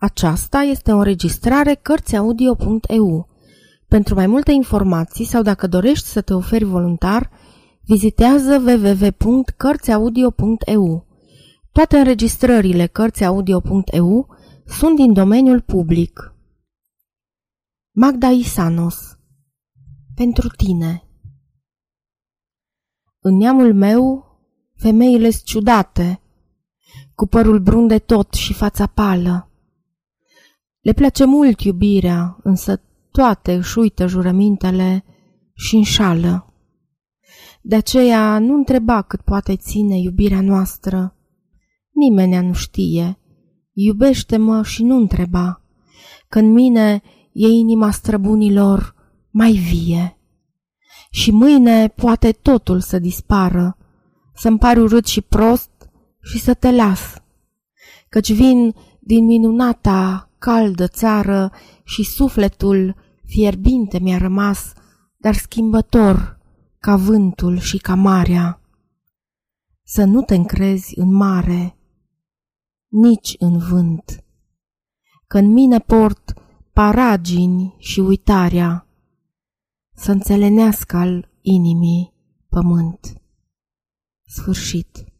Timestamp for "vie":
49.52-50.18